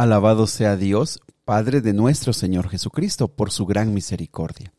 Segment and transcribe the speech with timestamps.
[0.00, 4.72] Alabado sea Dios, Padre de nuestro Señor Jesucristo, por su gran misericordia.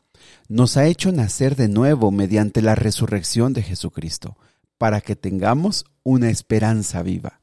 [0.48, 4.36] Nos ha hecho nacer de nuevo mediante la resurrección de Jesucristo,
[4.78, 7.38] para que tengamos una esperanza viva.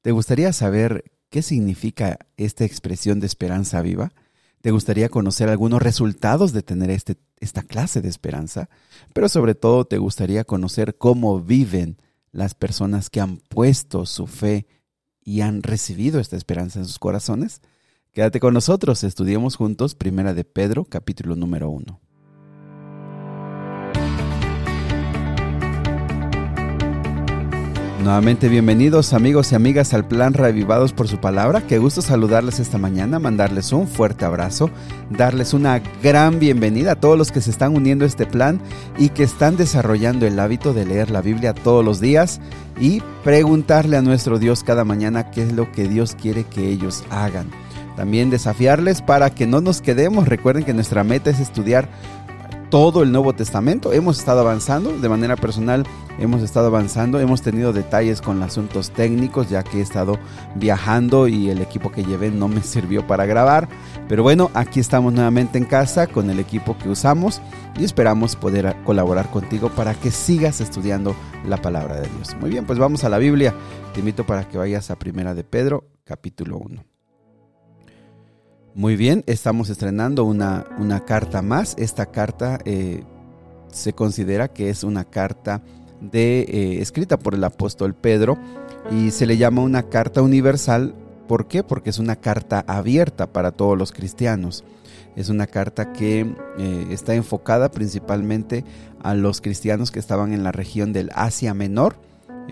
[0.00, 4.12] ¿Te gustaría saber qué significa esta expresión de esperanza viva?
[4.62, 8.70] ¿Te gustaría conocer algunos resultados de tener este, esta clase de esperanza?
[9.12, 11.98] Pero sobre todo te gustaría conocer cómo viven
[12.32, 14.66] las personas que han puesto su fe
[15.30, 17.62] y han recibido esta esperanza en sus corazones?
[18.12, 22.00] Quédate con nosotros, estudiemos juntos Primera de Pedro, capítulo número 1.
[28.02, 31.66] Nuevamente bienvenidos amigos y amigas al plan Revivados por su palabra.
[31.66, 34.70] Qué gusto saludarles esta mañana, mandarles un fuerte abrazo,
[35.10, 38.58] darles una gran bienvenida a todos los que se están uniendo a este plan
[38.96, 42.40] y que están desarrollando el hábito de leer la Biblia todos los días
[42.80, 47.04] y preguntarle a nuestro Dios cada mañana qué es lo que Dios quiere que ellos
[47.10, 47.50] hagan.
[47.96, 50.26] También desafiarles para que no nos quedemos.
[50.26, 51.86] Recuerden que nuestra meta es estudiar
[52.70, 53.92] todo el Nuevo Testamento.
[53.92, 55.84] Hemos estado avanzando de manera personal,
[56.18, 60.18] hemos estado avanzando, hemos tenido detalles con asuntos técnicos ya que he estado
[60.54, 63.68] viajando y el equipo que llevé no me sirvió para grabar.
[64.08, 67.42] Pero bueno, aquí estamos nuevamente en casa con el equipo que usamos
[67.78, 71.14] y esperamos poder colaborar contigo para que sigas estudiando
[71.46, 72.36] la palabra de Dios.
[72.40, 73.52] Muy bien, pues vamos a la Biblia.
[73.92, 76.99] Te invito para que vayas a Primera de Pedro, capítulo 1.
[78.74, 81.74] Muy bien, estamos estrenando una, una carta más.
[81.76, 83.02] Esta carta eh,
[83.72, 85.60] se considera que es una carta
[86.00, 88.38] de, eh, escrita por el apóstol Pedro
[88.92, 90.94] y se le llama una carta universal.
[91.26, 91.64] ¿Por qué?
[91.64, 94.62] Porque es una carta abierta para todos los cristianos.
[95.16, 98.64] Es una carta que eh, está enfocada principalmente
[99.02, 101.96] a los cristianos que estaban en la región del Asia Menor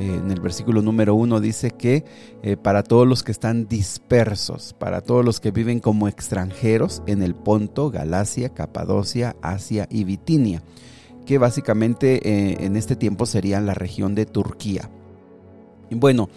[0.00, 2.04] eh, en el versículo número uno dice que
[2.44, 7.20] eh, para todos los que están dispersos, para todos los que viven como extranjeros en
[7.20, 10.62] el Ponto, Galacia, Capadocia, Asia y Bitinia,
[11.26, 14.88] que básicamente eh, en este tiempo serían la región de Turquía.
[15.90, 16.28] Bueno,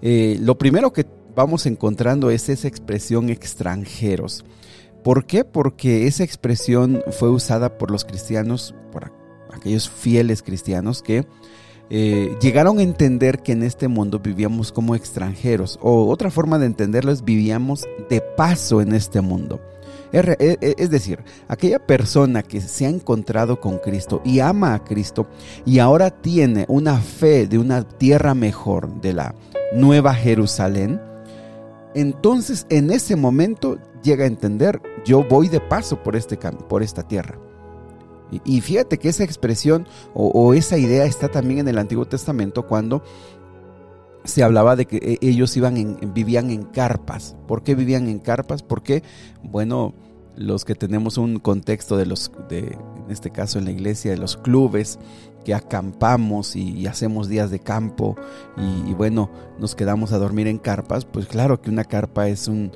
[0.00, 1.06] lo primero que
[1.36, 4.44] vamos encontrando es esa expresión extranjeros.
[5.04, 5.44] ¿Por qué?
[5.44, 9.12] Porque esa expresión fue usada por los cristianos, por
[9.52, 11.26] aquellos fieles cristianos que
[11.90, 16.66] eh, llegaron a entender que en este mundo vivíamos como extranjeros, o otra forma de
[16.66, 19.60] entenderlo es vivíamos de paso en este mundo.
[20.12, 24.84] E, e, es decir, aquella persona que se ha encontrado con Cristo y ama a
[24.84, 25.28] Cristo
[25.66, 29.34] y ahora tiene una fe de una tierra mejor, de la
[29.74, 31.00] nueva Jerusalén,
[31.94, 37.02] entonces en ese momento llega a entender, yo voy de paso por, este, por esta
[37.02, 37.38] tierra.
[38.44, 43.02] Y, fíjate que esa expresión o, esa idea está también en el Antiguo Testamento cuando
[44.24, 47.36] se hablaba de que e, ellos iban vivían en carpas.
[47.46, 48.62] ¿Por qué vivían en carpas?
[48.62, 49.02] Porque,
[49.42, 49.94] bueno,
[50.36, 54.18] los que tenemos un contexto de los, de, en este caso en la iglesia, de
[54.18, 54.98] los clubes,
[55.44, 58.16] que acampamos y, hacemos días de campo
[58.86, 62.72] y, bueno, nos quedamos a dormir en carpas, pues claro que una carpa es un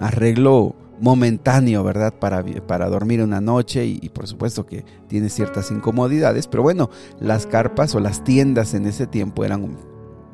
[0.00, 2.14] arreglo momentáneo, ¿verdad?
[2.18, 7.46] Para, para dormir una noche y, por supuesto que tiene ciertas incomodidades, pero bueno, las
[7.46, 9.76] carpas o las tiendas en ese tiempo eran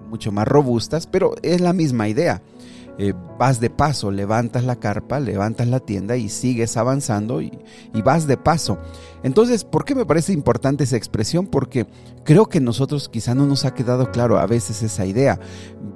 [0.08, 2.42] mucho más robustas, pero es la misma idea.
[2.96, 7.58] Eh, vas de paso, levantas la carpa, levantas la tienda y sigues avanzando y,
[7.92, 8.78] y, vas de paso.
[9.24, 11.48] Entonces, ¿por qué me parece importante esa expresión?
[11.48, 11.88] Porque
[12.22, 15.40] creo que nosotros quizá no nos ha quedado claro a veces esa idea.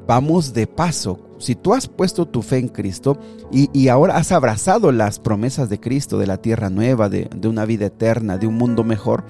[0.08, 1.27] Vamos de paso.
[1.38, 3.18] Si tú has puesto tu fe en Cristo
[3.50, 7.86] y, ahora has abrazado las promesas de Cristo, de la tierra nueva, de, una vida
[7.86, 9.24] eterna, de un mundo mejor,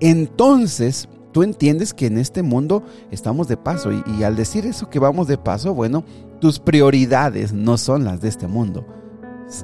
[0.00, 4.88] entonces tú entiendes que en este mundo estamos de paso y, y, al decir eso
[4.88, 6.04] que vamos de paso, bueno,
[6.40, 8.86] tus prioridades no son las de este mundo.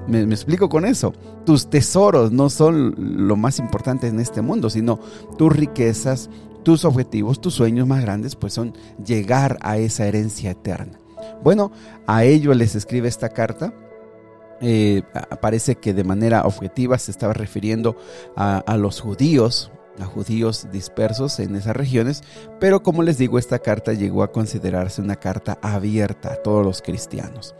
[0.06, 1.12] Me, explico con eso.
[1.44, 2.94] Tus tesoros no son
[3.26, 5.00] lo más importante en este mundo, sino
[5.38, 6.30] tus riquezas,
[6.62, 8.74] tus objetivos, tus sueños más grandes, pues son
[9.04, 10.99] llegar a esa herencia eterna.
[11.42, 11.72] Bueno,
[12.06, 13.72] a ello les escribe esta carta.
[14.62, 15.02] Eh,
[15.40, 17.96] parece que de manera objetiva se estaba refiriendo
[18.36, 22.22] a los judíos, a judíos dispersos en esas regiones,
[22.58, 26.82] pero como les digo, esta carta llegó a considerarse una carta abierta a todos los
[26.82, 27.54] cristianos.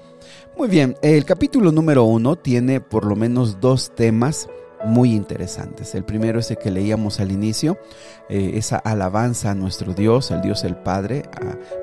[0.57, 4.49] Muy bien, el capítulo número uno tiene por lo menos dos temas
[4.85, 5.95] muy interesantes.
[5.95, 7.79] El primero es el que leíamos al inicio,
[8.29, 11.23] eh, esa alabanza a nuestro Dios, al Dios el Padre,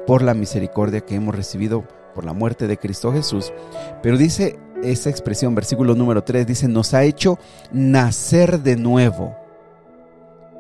[0.05, 3.53] por la misericordia que hemos recibido por la muerte de Cristo Jesús.
[4.01, 7.37] Pero dice esa expresión, versículo número 3, dice, nos ha hecho
[7.71, 9.35] nacer de nuevo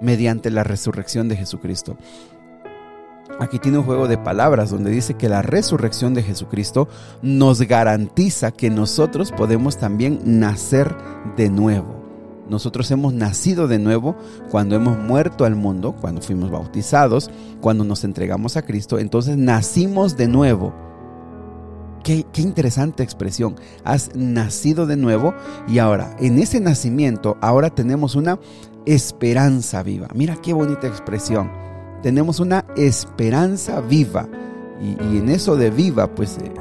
[0.01, 1.97] mediante la resurrección de Jesucristo.
[3.39, 6.87] Aquí tiene un juego de palabras donde dice que la resurrección de Jesucristo
[7.21, 10.95] nos garantiza que nosotros podemos también nacer
[11.35, 12.06] de nuevo.
[12.49, 14.15] Nosotros hemos nacido de nuevo
[14.49, 17.29] cuando hemos muerto al mundo, cuando fuimos bautizados,
[17.61, 20.73] cuando nos entregamos a Cristo, entonces nacimos de nuevo.
[22.03, 23.55] Qué, interesante expresión.
[23.83, 25.33] Has nacido de nuevo
[25.67, 28.39] y ahora, en ese nacimiento, ahora tenemos una
[28.85, 30.07] esperanza viva.
[30.13, 31.67] Mira qué bonita expresión
[32.01, 34.27] tenemos una esperanza viva.
[34.81, 36.51] Y, en eso de viva, pues eh,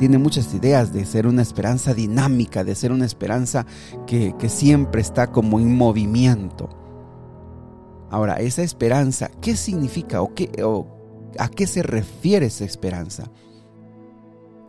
[0.00, 3.66] tiene muchas ideas de ser una esperanza dinámica, de ser una esperanza
[4.06, 6.70] que, siempre está como en movimiento.
[8.10, 10.86] Ahora, esa esperanza, ¿qué significa o, qué, o
[11.38, 13.30] a qué se refiere esa esperanza?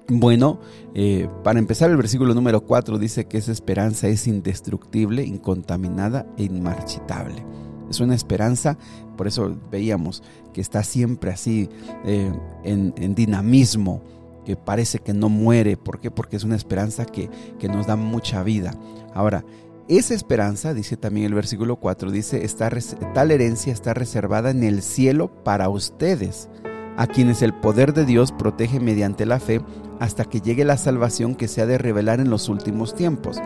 [0.09, 0.59] Bueno,
[0.93, 6.43] eh, para empezar el versículo número 4 dice que esa esperanza es indestructible, incontaminada e
[6.43, 7.45] inmarchitable.
[7.89, 8.77] Es una esperanza,
[9.15, 11.69] por eso veíamos que está siempre así
[12.03, 12.33] eh,
[12.65, 14.01] en, dinamismo,
[14.45, 15.77] que parece que no muere.
[15.77, 16.11] ¿Por qué?
[16.11, 17.29] Porque es una esperanza que,
[17.59, 18.73] que nos da mucha vida.
[19.13, 19.43] Ahora,
[19.87, 22.69] esa esperanza, dice también el versículo 4, dice, está,
[23.13, 26.49] tal herencia está reservada en el cielo para ustedes,
[26.97, 29.61] a quienes el poder de Dios protege mediante la fe
[29.99, 33.41] hasta que llegue la salvación que se ha de revelar en los últimos tiempos.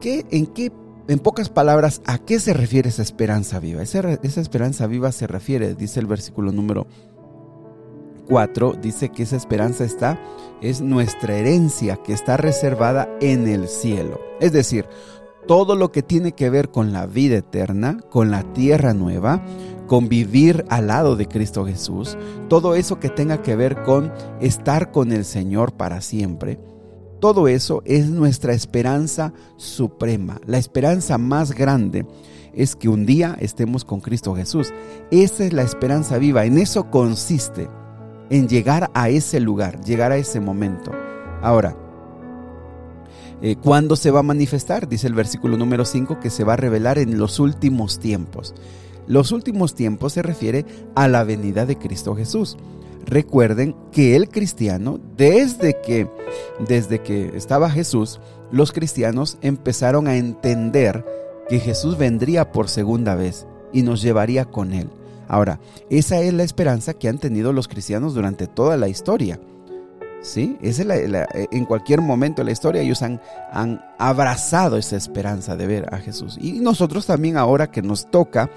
[0.00, 0.72] ¿Qué, ¿En qué
[1.08, 3.82] en pocas palabras, ¿a qué se refiere esa esperanza viva?
[3.82, 6.86] Esa, esperanza viva se refiere, dice el versículo número
[8.28, 10.20] 4, dice que esa esperanza está,
[10.60, 14.20] es nuestra herencia que está reservada en el cielo.
[14.40, 14.86] Es decir,
[15.46, 19.44] todo lo que tiene que ver con la vida eterna, con la tierra nueva,
[19.86, 22.18] con vivir al lado de Cristo Jesús,
[22.48, 26.58] todo eso que tenga que ver con estar con el Señor para siempre,
[27.20, 30.38] todo eso es nuestra esperanza suprema.
[30.46, 32.06] La esperanza más grande
[32.52, 34.72] es que un día estemos con Cristo Jesús.
[35.10, 36.44] Esa es la esperanza viva.
[36.44, 37.68] En eso consiste,
[38.30, 40.92] en llegar a ese lugar, llegar a ese momento.
[41.42, 41.76] Ahora,
[43.42, 44.88] eh, ¿cuándo se va a manifestar?
[44.88, 48.54] Dice el versículo número 5 que se va a revelar en los últimos tiempos.
[49.06, 50.64] Los últimos tiempos se refiere
[50.94, 52.56] a la venida de Cristo Jesús.
[53.04, 56.08] Recuerden que el cristiano, desde que,
[56.66, 58.20] desde que estaba Jesús,
[58.50, 61.04] los cristianos empezaron a entender
[61.48, 64.90] que Jesús vendría por segunda vez y nos llevaría con él.
[65.28, 69.40] Ahora, esa es la esperanza que han tenido los cristianos durante toda la historia.
[70.26, 70.56] ¿sí?
[70.60, 73.20] Es en cualquier momento de la historia ellos han,
[73.52, 76.36] han abrazado esa esperanza de ver a Jesús.
[76.40, 78.50] Y nosotros también ahora que nos toca,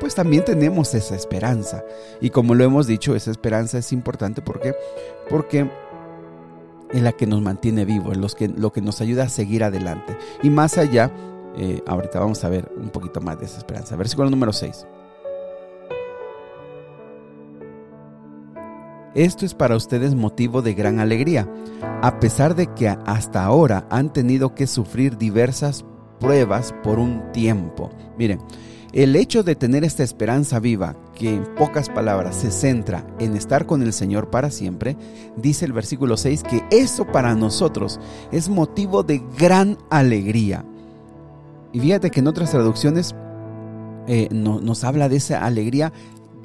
[0.00, 1.82] pues también tenemos esa esperanza.
[2.20, 4.74] Y como lo hemos dicho, esa esperanza es importante porque,
[5.28, 5.68] porque
[6.92, 10.16] es la que nos mantiene vivos, es que, lo que nos ayuda a seguir adelante.
[10.42, 11.10] Y más allá,
[11.56, 13.96] eh, ahorita vamos a ver un poquito más de esa esperanza.
[13.96, 14.86] Versículo número 6.
[19.14, 21.48] Esto es para ustedes motivo de gran alegría,
[22.02, 25.84] a pesar de que hasta ahora han tenido que sufrir diversas
[26.18, 27.90] pruebas por un tiempo.
[28.18, 28.40] Miren,
[28.92, 33.66] el hecho de tener esta esperanza viva, que en pocas palabras se centra en estar
[33.66, 34.96] con el Señor para siempre,
[35.36, 38.00] dice el versículo 6 que eso para nosotros
[38.32, 40.64] es motivo de gran alegría.
[41.72, 43.14] Y fíjate que en otras traducciones
[44.06, 45.92] eh, nos habla de esa alegría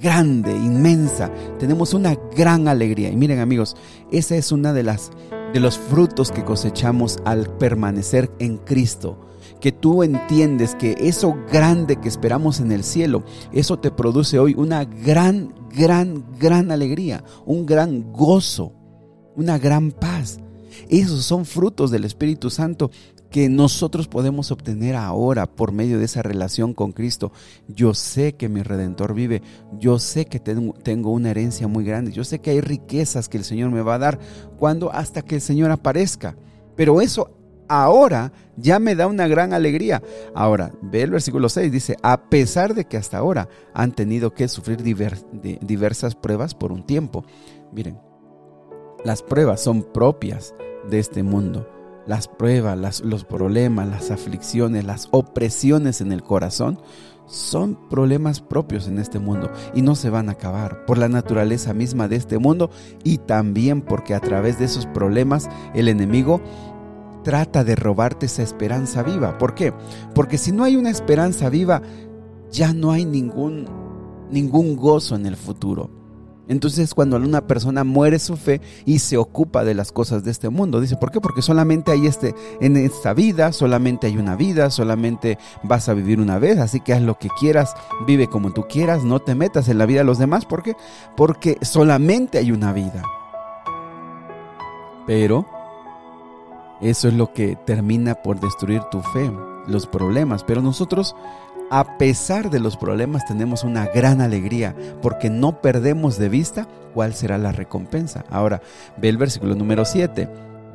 [0.01, 1.31] grande, inmensa.
[1.59, 3.09] Tenemos una gran alegría.
[3.09, 3.75] Y miren amigos,
[4.11, 5.11] esa es una de las
[5.53, 9.17] de los frutos que cosechamos al permanecer en Cristo.
[9.59, 14.53] Que tú entiendes que eso grande que esperamos en el cielo, eso te produce hoy
[14.57, 18.73] una gran, gran, gran alegría, un gran gozo,
[19.35, 20.39] una gran paz.
[20.89, 22.91] Esos son frutos del Espíritu Santo
[23.29, 27.31] que nosotros podemos obtener ahora por medio de esa relación con Cristo.
[27.67, 29.43] Yo sé que mi redentor vive,
[29.79, 33.43] yo sé que tengo una herencia muy grande, yo sé que hay riquezas que el
[33.43, 34.19] Señor me va a dar
[34.57, 36.35] cuando hasta que el Señor aparezca.
[36.75, 37.29] Pero eso
[37.67, 40.01] ahora ya me da una gran alegría.
[40.33, 44.47] Ahora, ve el versículo 6, dice, a pesar de que hasta ahora han tenido que
[44.47, 47.25] sufrir diversas pruebas por un tiempo.
[47.71, 47.99] Miren,
[49.03, 50.53] las pruebas son propias
[50.89, 51.67] de este mundo
[52.09, 56.79] las pruebas, los problemas, las aflicciones, las opresiones en el corazón
[57.27, 61.75] son problemas propios en este mundo y no se van a acabar por la naturaleza
[61.75, 62.71] misma de este mundo
[63.03, 66.41] y también porque a través de esos problemas el enemigo
[67.23, 69.37] trata de robarte esa esperanza viva.
[69.37, 69.71] ¿Por qué?
[70.15, 71.83] Porque si no hay una esperanza viva,
[72.51, 73.67] ya no hay ningún,
[74.31, 75.98] ningún gozo en el futuro.
[76.49, 80.49] Entonces cuando una persona muere su fe y se ocupa de las cosas de este
[80.49, 81.21] mundo, dice, ¿por qué?
[81.21, 86.19] Porque solamente hay este, en esta vida, solamente hay una vida, solamente vas a vivir
[86.19, 87.75] una vez, así que haz lo que quieras,
[88.07, 90.75] vive como tú quieras, no te metas en la vida de los demás, ¿por qué?
[91.15, 93.03] Porque solamente hay una vida.
[95.05, 95.45] Pero
[96.81, 99.31] eso es lo que termina por destruir tu fe,
[99.67, 101.15] los problemas, pero nosotros
[101.69, 107.13] a pesar de los problemas tenemos una gran alegría porque no perdemos de vista cuál
[107.13, 108.25] será la recompensa.
[108.29, 108.61] Ahora,
[108.97, 110.27] ve el versículo número 7.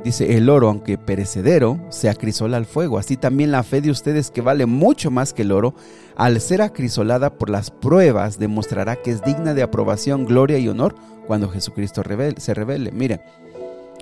[0.05, 2.99] Dice, el oro, aunque perecedero, se acrisola al fuego.
[2.99, 5.75] Así también la fe de ustedes, que vale mucho más que el oro,
[6.15, 10.95] al ser acrisolada por las pruebas, demostrará que es digna de aprobación, gloria y honor
[11.27, 12.03] cuando Jesucristo
[12.37, 12.93] se revele.
[12.93, 13.23] Mire,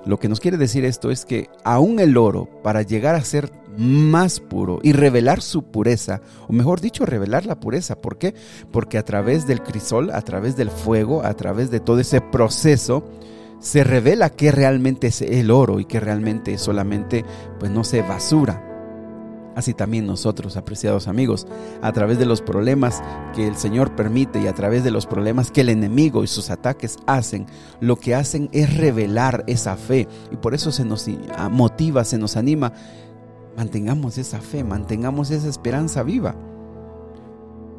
[0.04, 3.52] lo que nos quiere decir esto es que aún el oro, para llegar a ser
[3.76, 8.34] más puro y revelar su pureza, o mejor dicho, revelar la pureza, ¿por qué?
[8.70, 13.04] Porque a través del crisol, a través del fuego, a través de todo ese proceso,
[13.60, 17.24] se revela que realmente es el oro y que realmente solamente,
[17.60, 18.71] pues no sé, basura.
[19.54, 21.46] Así también nosotros, apreciados amigos,
[21.82, 23.02] a través de los problemas
[23.34, 26.50] que el Señor permite y a través de los problemas que el enemigo y sus
[26.50, 27.46] ataques hacen,
[27.80, 30.08] lo que hacen es revelar esa fe.
[30.30, 31.06] Y por eso se nos
[31.50, 32.72] motiva, se nos anima.
[33.56, 36.34] Mantengamos esa fe, mantengamos esa esperanza viva.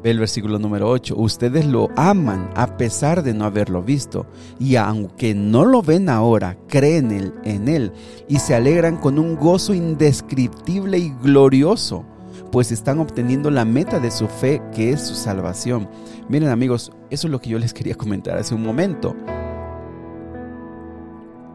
[0.04, 1.14] Ve el versículo número 8.
[1.16, 4.26] Ustedes lo aman a pesar de no haberlo visto.
[4.60, 7.90] Y aunque no lo ven ahora, creen en él
[8.28, 12.04] y se alegran con un gozo indescriptible y glorioso,
[12.52, 15.88] pues están obteniendo la meta de su fe, que es su salvación.
[16.28, 19.16] Miren amigos, eso es lo que yo les quería comentar hace un momento.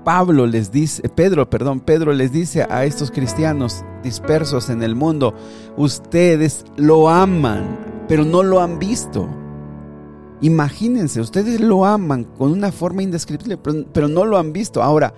[0.04, 5.36] Pablo les dice, Pedro, perdón, Pedro les dice a estos cristianos dispersos en el mundo,
[5.78, 9.30] ustedes lo aman pero no lo han visto.
[10.42, 14.82] Imagínense, ustedes lo aman con una forma indescriptible, pero, no lo han visto.
[14.82, 15.14] Ahora,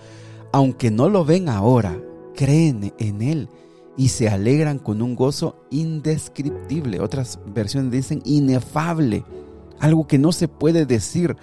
[0.51, 1.97] aunque no lo ven ahora,
[2.35, 3.49] creen en Él
[3.95, 6.99] y se alegran con un gozo indescriptible.
[6.99, 9.23] Otras versiones dicen inefable,
[9.79, 11.37] algo que no se puede decir.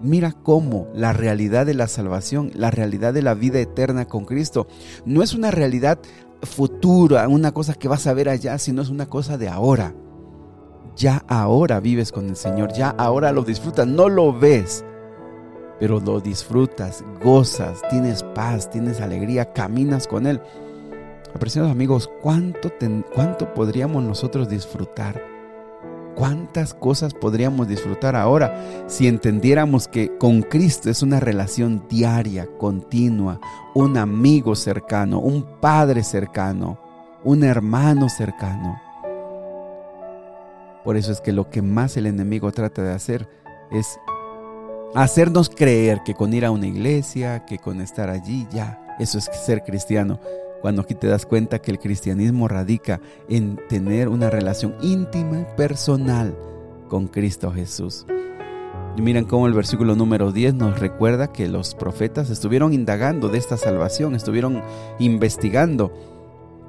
[0.00, 4.68] Mira cómo la realidad de la salvación, la realidad de la vida eterna con Cristo,
[5.04, 5.98] no es una realidad
[6.42, 9.94] futura, una cosa que vas a ver allá, sino es una cosa de ahora
[10.96, 14.84] ya ahora vives con el Señor, ya ahora lo disfrutas, no lo ves,
[15.78, 20.40] pero lo disfrutas, gozas, tienes paz, tienes alegría, caminas con Él.
[21.34, 22.72] Apreciados amigos, ¿cuánto,
[23.14, 25.22] ¿cuánto podríamos nosotros disfrutar?
[26.14, 33.38] ¿Cuántas cosas podríamos disfrutar ahora si entendiéramos que con Cristo es una relación diaria, continua,
[33.74, 36.78] un amigo cercano, un padre cercano,
[37.22, 38.85] un hermano cercano?
[40.86, 43.28] Por eso es que lo que más el enemigo trata de hacer
[43.72, 43.98] es
[44.94, 49.24] hacernos creer que con ir a una iglesia, que con estar allí, ya, eso es
[49.24, 50.20] ser cristiano.
[50.62, 55.56] Cuando aquí te das cuenta que el cristianismo radica en tener una relación íntima y
[55.56, 56.38] personal
[56.88, 58.06] con Cristo Jesús.
[58.96, 63.38] Y miren cómo el versículo número 10 nos recuerda que los profetas estuvieron indagando de
[63.38, 64.62] esta salvación, estuvieron
[65.00, 65.92] investigando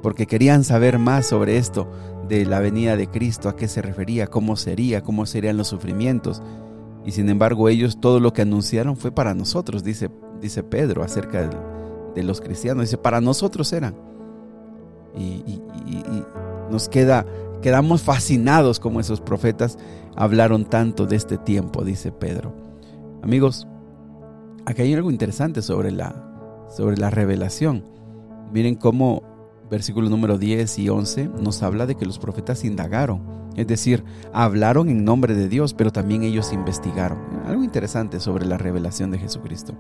[0.01, 1.87] porque querían saber más sobre esto
[2.27, 6.41] de la venida de Cristo, a qué se refería, cómo sería, cómo serían los sufrimientos.
[7.05, 10.09] Y sin embargo ellos todo lo que anunciaron fue para nosotros, dice,
[10.41, 12.85] dice Pedro acerca de, los cristianos.
[12.85, 13.95] Dice, para nosotros eran.
[15.15, 15.61] Y,
[16.69, 17.25] nos queda,
[17.61, 19.77] quedamos fascinados como esos profetas
[20.17, 22.53] hablaron tanto de este tiempo, dice Pedro.
[23.23, 23.67] Amigos,
[24.65, 27.85] aquí hay algo interesante sobre la, sobre la revelación.
[28.51, 29.23] Miren cómo
[29.69, 33.21] versículo número 10 y 11 nos habla de que los profetas indagaron,
[33.55, 37.19] es decir, hablaron en nombre de Dios, pero también ellos investigaron.
[37.45, 39.73] Algo interesante sobre la revelación de Jesucristo.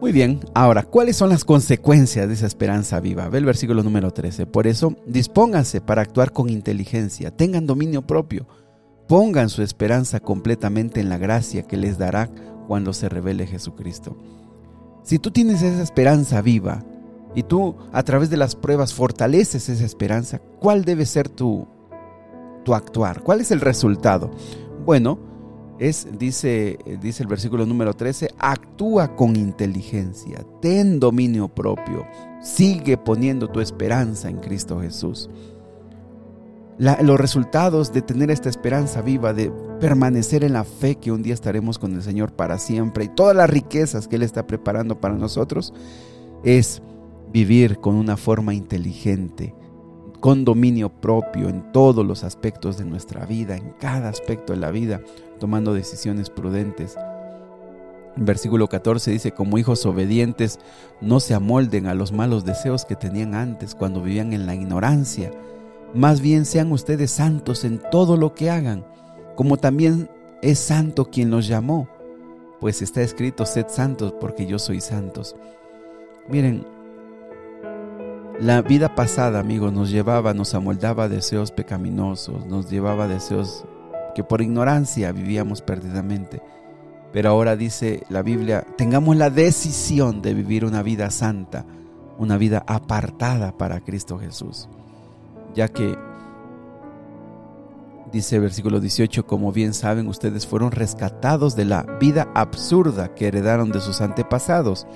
[0.00, 3.28] Muy bien, ahora, ¿cuáles son las consecuencias de esa esperanza viva?
[3.28, 4.46] Ve el versículo número 13.
[4.46, 8.46] Por eso, dispónganse para actuar con inteligencia, tengan dominio propio,
[9.08, 12.30] pongan su esperanza completamente en la gracia que les dará
[12.66, 14.16] cuando se revele Jesucristo.
[15.02, 16.82] Si tú tienes esa esperanza viva,
[17.34, 21.66] y tú a través de las pruebas fortaleces esa esperanza, ¿cuál debe ser tu,
[22.64, 23.22] tu actuar?
[23.22, 24.30] ¿Cuál es el resultado?
[24.84, 25.18] Bueno,
[25.78, 32.04] es, dice, dice el versículo número 13, actúa con inteligencia, ten dominio propio,
[32.42, 35.30] sigue poniendo tu esperanza en Cristo Jesús.
[36.78, 41.34] los resultados de tener esta esperanza viva, de permanecer en la fe que un día
[41.34, 45.14] estaremos con el Señor para siempre y todas las riquezas que Él está preparando para
[45.14, 45.72] nosotros,
[46.44, 46.82] es
[47.32, 49.54] vivir con una forma inteligente,
[50.20, 54.70] con dominio propio en todos los aspectos de nuestra vida, en cada aspecto de la
[54.70, 55.00] vida,
[55.38, 56.96] tomando decisiones prudentes.
[58.16, 60.58] En versículo 14 dice, como hijos obedientes,
[61.00, 65.30] no se amolden a los malos deseos que tenían antes cuando vivían en la ignorancia.
[65.94, 68.84] Más bien sean ustedes santos en todo lo que hagan,
[69.36, 70.10] como también
[70.42, 71.88] es santo quien los llamó.
[72.60, 75.34] Pues está escrito, sed santos porque yo soy santos.
[76.28, 76.66] Miren,
[78.40, 83.64] la vida pasada, amigos, nos llevaba, nos amoldaba deseos pecaminosos, nos llevaba deseos
[84.14, 86.40] que por ignorancia vivíamos perdidamente.
[87.12, 91.66] Pero ahora dice la Biblia, tengamos la decisión de vivir una vida santa,
[92.18, 94.68] una vida apartada para Cristo Jesús.
[95.54, 95.98] Ya que,
[98.10, 103.70] dice versículo 18, como bien saben, ustedes fueron rescatados de la vida absurda que heredaron
[103.70, 104.86] de sus antepasados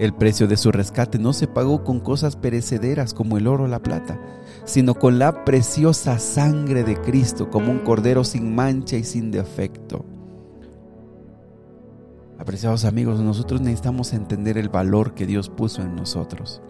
[0.00, 3.68] el precio de su rescate no se pagó con cosas perecederas como el oro o
[3.68, 4.18] la plata,
[4.64, 10.06] sino con la preciosa sangre de Cristo, como un cordero sin mancha y sin defecto.
[12.38, 16.62] Apreciados amigos, nosotros necesitamos entender el valor que Dios puso en nosotros.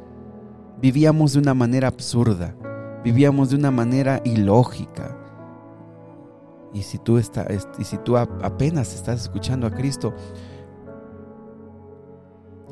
[0.83, 2.57] Vivíamos de una manera absurda,
[3.05, 5.17] vivíamos de una manera ilógica.
[6.75, 7.47] Y si tú, está,
[7.79, 10.15] y si tú apenas estás escuchando a Cristo,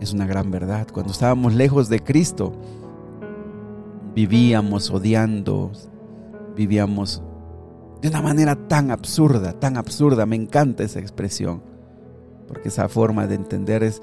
[0.00, 0.86] es una gran verdad.
[0.92, 2.52] Cuando estábamos lejos de Cristo,
[4.14, 5.70] vivíamos odiando,
[6.56, 7.22] vivíamos
[8.00, 10.26] de una manera tan absurda, tan absurda.
[10.26, 11.62] Me encanta esa expresión,
[12.46, 14.02] porque esa forma de entender es,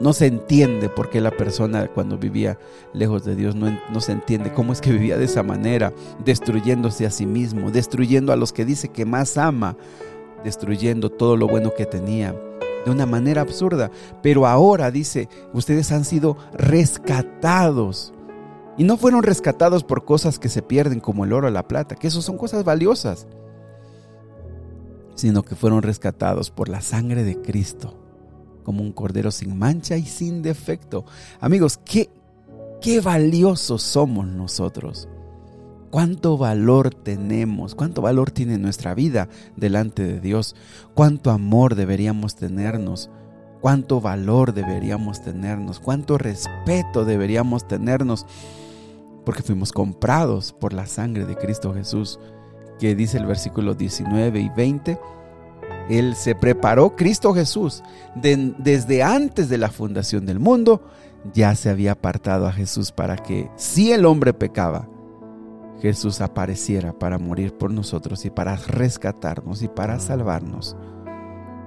[0.00, 2.58] no se entiende por qué la persona cuando vivía
[2.92, 5.92] lejos de Dios no, no, se entiende cómo es que vivía de esa manera,
[6.24, 9.76] destruyéndose a sí mismo, destruyendo a los que dice que más ama,
[10.44, 12.34] destruyendo todo lo bueno que tenía
[12.84, 13.90] de una manera absurda.
[14.22, 18.12] Pero ahora dice, ustedes han sido rescatados.
[18.78, 21.94] Y no fueron rescatados por cosas que se pierden como el oro o la plata,
[21.94, 23.26] que eso son cosas valiosas,
[25.14, 27.98] sino que fueron rescatados por la sangre de Cristo,
[28.64, 31.04] como un cordero sin mancha y sin defecto.
[31.38, 32.08] Amigos, qué,
[32.80, 35.06] qué valiosos somos nosotros
[35.92, 40.56] cuánto valor tenemos, cuánto valor tiene nuestra vida delante de Dios,
[40.94, 43.10] cuánto amor deberíamos tenernos,
[43.60, 48.24] cuánto valor deberíamos tenernos, cuánto respeto deberíamos tenernos,
[49.26, 52.18] porque fuimos comprados por la sangre de Cristo Jesús,
[52.80, 54.98] que dice el versículo 19 y 20.
[55.90, 57.82] Él se preparó, Cristo Jesús,
[58.14, 60.88] desde antes de la fundación del mundo,
[61.34, 64.88] ya se había apartado a Jesús para que si el hombre pecaba,
[65.82, 70.76] Jesús apareciera para morir por nosotros y para rescatarnos y para salvarnos.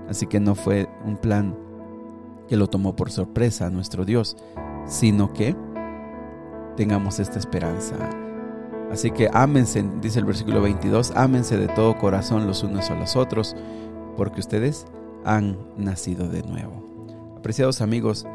[0.08, 1.54] Así que no fue un plan
[2.48, 4.38] que lo tomó por sorpresa a nuestro Dios,
[4.86, 5.54] sino que
[6.78, 7.96] tengamos esta esperanza.
[8.90, 13.18] Así que ámense, dice el versículo 22, ámense de todo corazón los unos a los
[13.18, 13.54] otros,
[14.16, 14.86] porque ustedes
[15.26, 17.36] han nacido de nuevo.
[17.36, 18.26] Apreciados amigos,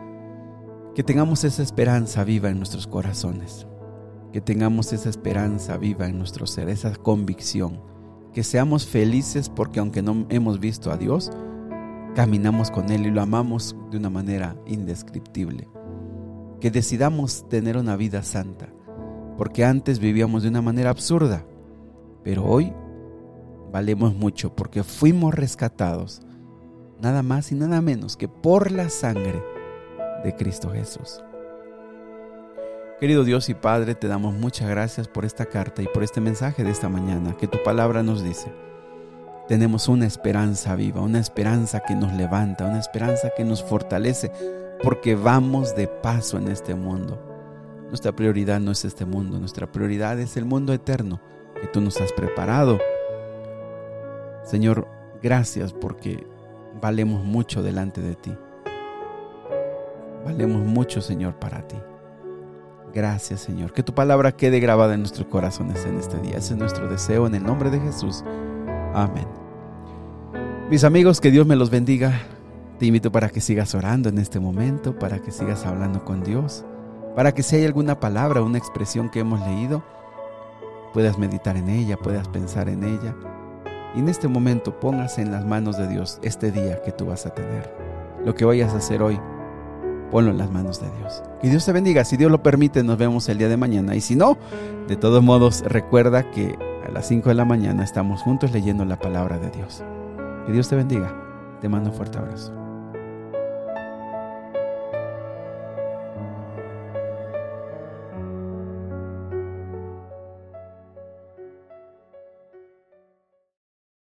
[0.95, 3.66] que tengamos esa esperanza viva en nuestros corazones
[4.33, 7.81] que tengamos esa esperanza viva en nuestro ser, esa convicción,
[8.33, 11.31] que seamos felices porque aunque no hemos visto a Dios,
[12.14, 15.69] caminamos con Él y lo amamos de una manera indescriptible.
[16.61, 18.69] Que decidamos tener una vida santa,
[19.37, 21.45] porque antes vivíamos de una manera absurda,
[22.23, 22.73] pero hoy
[23.73, 26.21] valemos mucho porque fuimos rescatados,
[27.01, 29.43] nada más y nada menos que por la sangre
[30.23, 31.23] de Cristo Jesús.
[33.01, 36.65] Querido Dios y Padre, te damos muchas gracias por esta carta y por este mensaje
[36.65, 38.53] de esta mañana que tu palabra nos dice.
[39.49, 44.31] Tenemos una esperanza viva, una esperanza que nos levanta, una esperanza que nos fortalece,
[44.83, 47.19] porque vamos de paso en este mundo.
[47.89, 51.23] Nuestra prioridad no es este mundo, nuestra prioridad es el mundo eterno
[51.59, 52.79] que tú nos has preparado.
[54.45, 54.87] Señor,
[55.23, 56.27] gracias porque
[56.83, 58.37] valemos mucho delante de ti.
[60.23, 61.77] Valemos mucho, Señor, para ti.
[62.94, 63.72] Gracias Señor.
[63.72, 66.38] Que tu palabra quede grabada en nuestros corazones en este día.
[66.38, 68.24] Ese es nuestro deseo en el nombre de Jesús.
[68.94, 69.26] Amén.
[70.70, 72.20] Mis amigos, que Dios me los bendiga.
[72.79, 76.64] Te invito para que sigas orando en este momento, para que sigas hablando con Dios,
[77.14, 79.83] para que si hay alguna palabra, una expresión que hemos leído,
[80.94, 83.14] puedas meditar en ella, puedas pensar en ella.
[83.94, 87.26] Y en este momento pongas en las manos de Dios este día que tú vas
[87.26, 87.74] a tener.
[88.24, 89.20] Lo que vayas a hacer hoy,
[90.11, 91.23] ponlo en las manos de Dios.
[91.40, 92.05] Que Dios te bendiga.
[92.05, 93.94] Si Dios lo permite, nos vemos el día de mañana.
[93.94, 94.37] Y si no,
[94.88, 98.99] de todos modos, recuerda que a las 5 de la mañana estamos juntos leyendo la
[98.99, 99.83] palabra de Dios.
[100.46, 101.14] Que Dios te bendiga.
[101.61, 102.60] Te mando un fuerte abrazo.